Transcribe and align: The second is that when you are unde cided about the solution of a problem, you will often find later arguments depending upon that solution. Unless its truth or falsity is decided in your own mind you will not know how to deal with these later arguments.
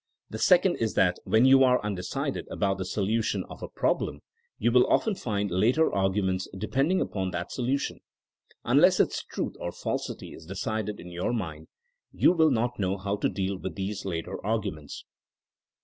The 0.31 0.39
second 0.39 0.77
is 0.77 0.95
that 0.95 1.19
when 1.25 1.45
you 1.45 1.63
are 1.63 1.79
unde 1.85 2.03
cided 2.03 2.47
about 2.49 2.79
the 2.79 2.85
solution 2.85 3.43
of 3.51 3.61
a 3.61 3.67
problem, 3.67 4.21
you 4.57 4.71
will 4.71 4.87
often 4.87 5.13
find 5.13 5.51
later 5.51 5.93
arguments 5.93 6.47
depending 6.57 6.99
upon 6.99 7.29
that 7.29 7.51
solution. 7.51 7.99
Unless 8.63 8.99
its 8.99 9.23
truth 9.23 9.53
or 9.59 9.71
falsity 9.71 10.33
is 10.33 10.47
decided 10.47 10.99
in 10.99 11.11
your 11.11 11.27
own 11.29 11.37
mind 11.37 11.67
you 12.11 12.31
will 12.31 12.49
not 12.49 12.79
know 12.79 12.97
how 12.97 13.15
to 13.17 13.29
deal 13.29 13.59
with 13.59 13.75
these 13.75 14.03
later 14.03 14.43
arguments. 14.43 15.05